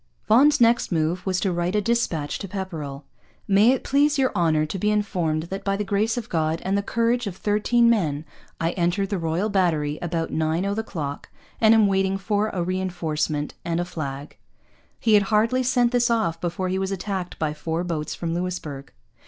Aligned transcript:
Vaughan's 0.27 0.59
next 0.59 0.91
move 0.91 1.23
was 1.27 1.39
to 1.39 1.51
write 1.51 1.75
a 1.75 1.79
dispatch 1.79 2.39
to 2.39 2.47
Pepperrell: 2.47 3.03
'May 3.47 3.69
it 3.71 3.83
please 3.83 4.17
your 4.17 4.31
Honour 4.35 4.65
to 4.65 4.79
be 4.79 4.89
informed 4.89 5.43
that 5.43 5.63
by 5.63 5.77
the 5.77 5.83
Grace 5.83 6.17
of 6.17 6.27
God 6.27 6.59
and 6.65 6.75
the 6.75 6.81
courage 6.81 7.27
of 7.27 7.37
13 7.37 7.87
Men 7.87 8.25
I 8.59 8.71
entered 8.71 9.09
the 9.11 9.19
Royal 9.19 9.47
Battery 9.47 9.99
about 10.01 10.31
9 10.31 10.65
o' 10.65 10.73
the 10.73 10.81
clock 10.81 11.29
and 11.59 11.75
am 11.75 11.85
waiting 11.85 12.17
for 12.17 12.49
a 12.49 12.63
reinforcement 12.63 13.53
and 13.63 13.79
a 13.79 13.85
flag.' 13.85 14.37
He 14.99 15.13
had 15.13 15.21
hardly 15.29 15.61
sent 15.61 15.91
this 15.91 16.09
off 16.09 16.41
before 16.41 16.69
he 16.69 16.79
was 16.79 16.91
attacked 16.91 17.37
by 17.37 17.53
four 17.53 17.83
boats 17.83 18.15
from 18.15 18.33
Louisbourg. 18.33 18.91